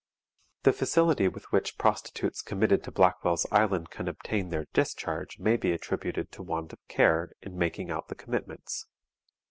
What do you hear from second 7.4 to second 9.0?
in making out the commitments.